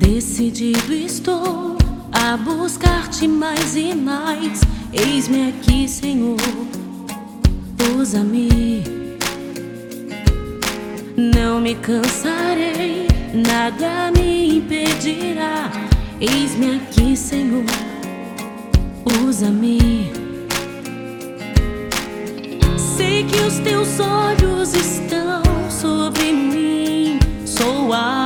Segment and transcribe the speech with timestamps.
[0.00, 1.76] Decidido estou
[2.10, 4.62] a buscar-te mais e mais.
[4.94, 6.38] Eis-me aqui, Senhor,
[7.98, 8.82] usa-me.
[11.14, 13.08] Não me cansarei,
[13.46, 15.70] nada me impedirá.
[16.18, 17.66] Eis-me aqui, Senhor,
[19.22, 20.10] usa-me.
[22.78, 28.19] Sei que os teus olhos estão sobre mim, sou alvo.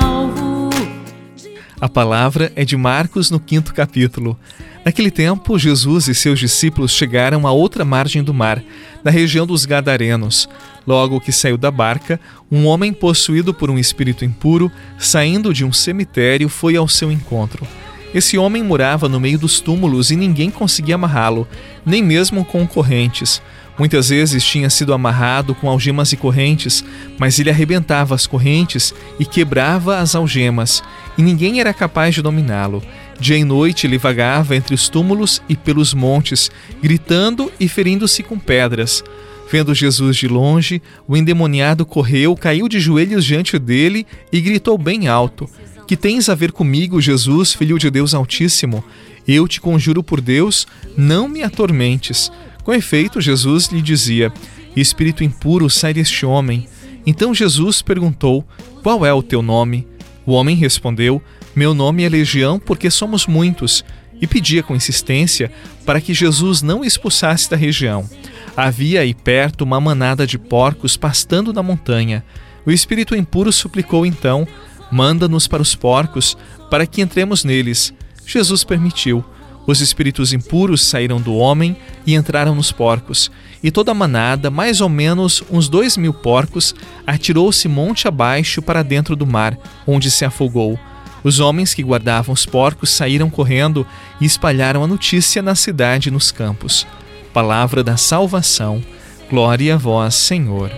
[1.85, 4.41] A palavra é de Marcos no quinto capítulo.
[4.87, 8.65] Naquele tempo, Jesus e seus discípulos chegaram à outra margem do mar,
[9.05, 10.49] na região dos Gadarenos.
[10.87, 12.19] Logo que saiu da barca,
[12.51, 17.67] um homem possuído por um espírito impuro, saindo de um cemitério, foi ao seu encontro.
[18.15, 21.46] Esse homem morava no meio dos túmulos e ninguém conseguia amarrá-lo,
[21.85, 23.43] nem mesmo com correntes.
[23.79, 26.85] Muitas vezes tinha sido amarrado com algemas e correntes,
[27.19, 30.82] mas ele arrebentava as correntes e quebrava as algemas,
[31.19, 32.83] e ninguém era capaz de dominá-lo.
[33.19, 36.51] Dia e noite ele vagava entre os túmulos e pelos montes,
[36.83, 39.03] gritando e ferindo-se com pedras.
[39.51, 45.07] Vendo Jesus de longe, o endemoniado correu, caiu de joelhos diante dele e gritou bem
[45.07, 45.48] alto:
[45.87, 48.85] Que tens a ver comigo, Jesus, filho de Deus Altíssimo?
[49.27, 52.31] Eu te conjuro por Deus, não me atormentes.
[52.65, 54.33] Com efeito, Jesus lhe dizia:
[54.75, 56.67] Espírito impuro, sai deste homem.
[57.07, 58.45] Então Jesus perguntou:
[58.83, 59.87] Qual é o teu nome?
[60.27, 61.23] O homem respondeu:
[61.55, 63.85] Meu nome é Legião, porque somos muitos.
[64.20, 65.53] E pedia com insistência
[65.85, 68.09] para que Jesus não expulsasse da região.
[68.57, 72.25] Havia aí perto uma manada de porcos pastando na montanha.
[72.65, 74.48] O espírito impuro suplicou então:
[74.91, 76.37] Manda-nos para os porcos,
[76.70, 77.92] para que entremos neles.
[78.25, 79.23] Jesus permitiu.
[79.67, 81.77] Os espíritos impuros saíram do homem
[82.07, 83.31] e entraram nos porcos,
[83.62, 86.75] e toda a manada, mais ou menos uns dois mil porcos,
[87.07, 90.79] atirou-se monte abaixo para dentro do mar, onde se afogou.
[91.23, 93.87] Os homens que guardavam os porcos saíram correndo
[94.20, 96.87] e espalharam a notícia na cidade e nos campos.
[97.33, 98.85] Palavra da salvação.
[99.31, 100.70] Glória a vós, Senhor.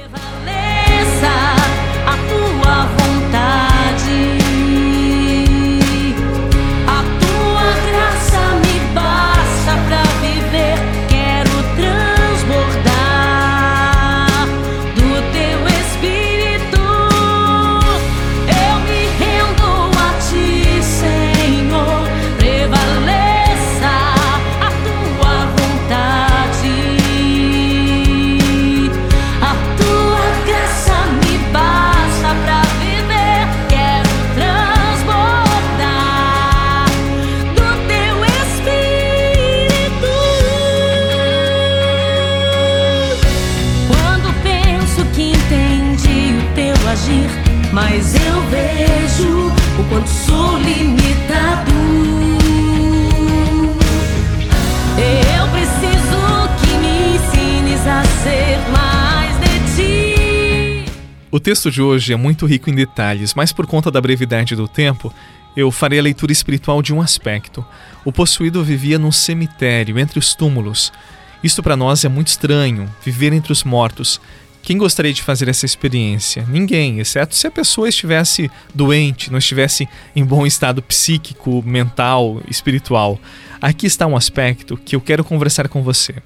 [61.37, 64.67] O texto de hoje é muito rico em detalhes, mas por conta da brevidade do
[64.67, 65.13] tempo,
[65.55, 67.63] eu farei a leitura espiritual de um aspecto.
[68.07, 70.91] O possuído vivia num cemitério, entre os túmulos.
[71.45, 74.19] Isto para nós é muito estranho, viver entre os mortos.
[74.67, 76.45] Quem gostaria de fazer essa experiência?
[76.49, 83.17] Ninguém, exceto se a pessoa estivesse doente, não estivesse em bom estado psíquico, mental, espiritual.
[83.63, 86.17] Aqui está um aspecto que eu quero conversar com você.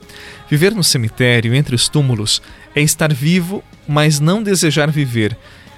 [0.49, 2.41] Viver no cemitério, entre os túmulos,
[2.75, 5.37] é estar vivo, mas não desejar viver.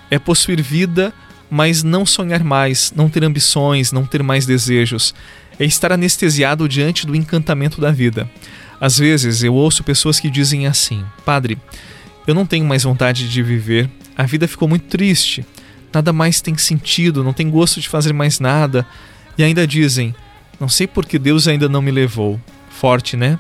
[0.08, 1.12] É possuir vida,
[1.50, 5.12] mas não sonhar mais, não ter ambições, não ter mais desejos.
[5.58, 8.30] É estar anestesiado diante do encantamento da vida.
[8.80, 11.58] Às vezes eu ouço pessoas que dizem assim: Padre,
[12.26, 13.88] eu não tenho mais vontade de viver.
[14.16, 15.44] A vida ficou muito triste.
[15.92, 18.86] Nada mais tem sentido, não tem gosto de fazer mais nada.
[19.36, 20.14] E ainda dizem:
[20.58, 22.40] Não sei por que Deus ainda não me levou.
[22.70, 23.38] Forte, né?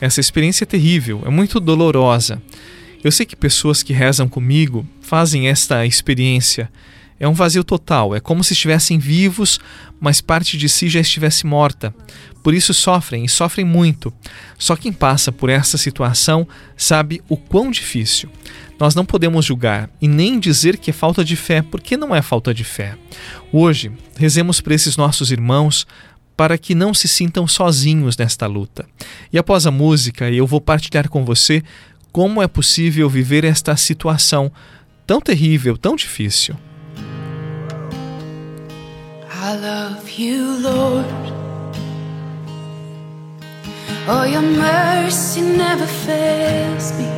[0.00, 2.42] Essa experiência é terrível, é muito dolorosa.
[3.04, 6.70] Eu sei que pessoas que rezam comigo fazem esta experiência.
[7.22, 9.60] É um vazio total, é como se estivessem vivos,
[10.00, 11.94] mas parte de si já estivesse morta.
[12.42, 14.12] Por isso sofrem e sofrem muito.
[14.58, 18.28] Só quem passa por essa situação sabe o quão difícil.
[18.76, 22.20] Nós não podemos julgar e nem dizer que é falta de fé, porque não é
[22.20, 22.98] falta de fé.
[23.52, 25.86] Hoje, rezemos para esses nossos irmãos
[26.36, 28.84] para que não se sintam sozinhos nesta luta.
[29.32, 31.62] E após a música, eu vou partilhar com você
[32.10, 34.50] como é possível viver esta situação
[35.06, 36.56] tão terrível, tão difícil.
[39.44, 41.04] I love you, Lord.
[44.06, 47.10] Oh, your mercy never fails me.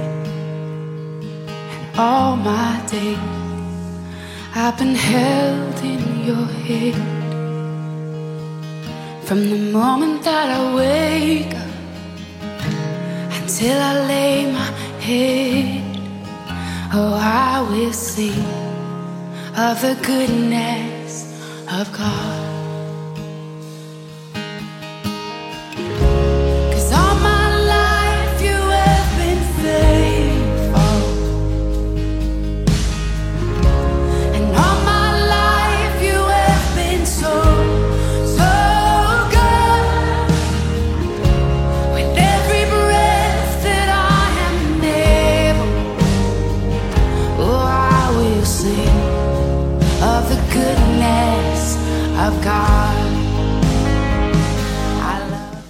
[1.74, 3.18] And all my days
[4.54, 7.04] I've been held in your hand.
[9.26, 11.74] From the moment that I wake up
[13.42, 14.70] until I lay my
[15.08, 15.84] head,
[16.94, 18.46] oh, I will sing
[19.54, 20.94] of the goodness
[21.68, 22.63] of God.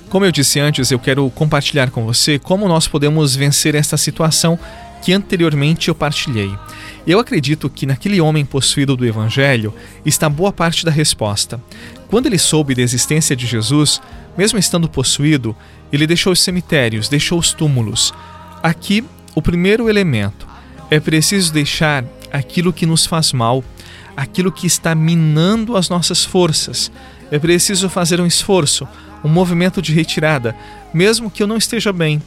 [0.08, 4.58] Como eu disse antes, eu quero compartilhar com você como nós podemos vencer esta situação
[5.02, 6.56] que anteriormente eu partilhei.
[7.06, 9.74] Eu acredito que naquele homem possuído do Evangelho
[10.06, 11.60] está boa parte da resposta.
[12.08, 14.00] Quando ele soube da existência de Jesus,
[14.38, 15.54] mesmo estando possuído,
[15.92, 18.14] ele deixou os cemitérios, deixou os túmulos.
[18.62, 19.04] Aqui,
[19.34, 20.46] o primeiro elemento
[20.90, 23.62] é preciso deixar aquilo que nos faz mal,
[24.16, 26.90] aquilo que está minando as nossas forças.
[27.30, 28.86] É preciso fazer um esforço,
[29.24, 30.54] um movimento de retirada,
[30.92, 32.22] mesmo que eu não esteja bem.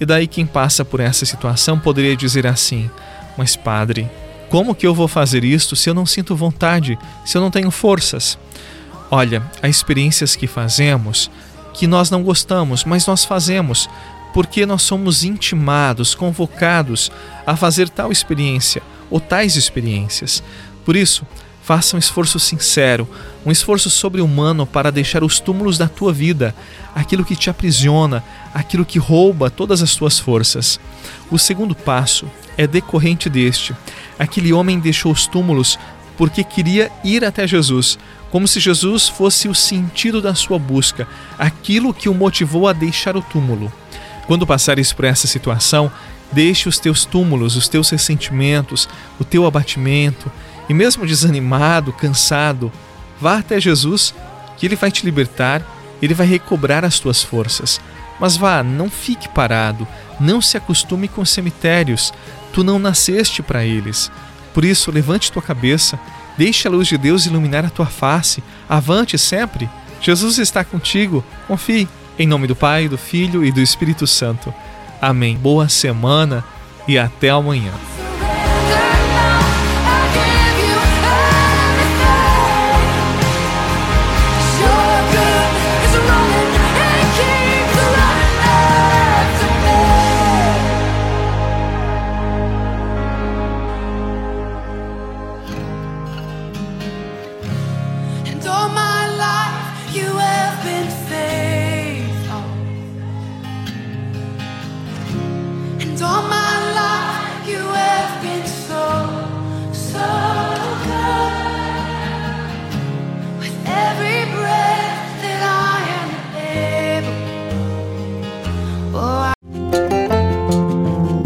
[0.00, 2.90] E daí quem passa por essa situação poderia dizer assim:
[3.36, 4.08] Mas, padre,
[4.50, 7.70] como que eu vou fazer isto se eu não sinto vontade, se eu não tenho
[7.70, 8.38] forças?
[9.10, 11.30] Olha, há experiências que fazemos
[11.72, 13.88] que nós não gostamos, mas nós fazemos
[14.32, 17.10] porque nós somos intimados, convocados
[17.46, 20.42] a fazer tal experiência ou tais experiências.
[20.84, 21.26] Por isso,
[21.64, 23.08] Faça um esforço sincero,
[23.42, 26.54] um esforço sobre-humano para deixar os túmulos da tua vida,
[26.94, 28.22] aquilo que te aprisiona,
[28.52, 30.78] aquilo que rouba todas as tuas forças.
[31.30, 33.74] O segundo passo é decorrente deste.
[34.18, 35.78] Aquele homem deixou os túmulos
[36.18, 37.98] porque queria ir até Jesus,
[38.30, 41.08] como se Jesus fosse o sentido da sua busca,
[41.38, 43.72] aquilo que o motivou a deixar o túmulo.
[44.26, 45.90] Quando passares por essa situação,
[46.30, 48.86] deixe os teus túmulos, os teus ressentimentos,
[49.18, 50.30] o teu abatimento,
[50.68, 52.72] e mesmo desanimado, cansado,
[53.20, 54.14] vá até Jesus,
[54.56, 55.62] que Ele vai te libertar,
[56.00, 57.80] Ele vai recobrar as tuas forças.
[58.18, 59.86] Mas vá, não fique parado,
[60.20, 62.12] não se acostume com cemitérios,
[62.52, 64.10] tu não nasceste para eles.
[64.52, 65.98] Por isso, levante tua cabeça,
[66.38, 69.68] deixe a luz de Deus iluminar a tua face, avante sempre.
[70.00, 71.88] Jesus está contigo, confie.
[72.16, 74.54] Em nome do Pai, do Filho e do Espírito Santo.
[75.02, 75.36] Amém.
[75.36, 76.44] Boa semana
[76.86, 77.72] e até amanhã.